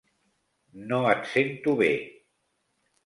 No 0.93 1.01
et 1.11 1.29
sento 1.33 1.77
bé. 1.83 1.93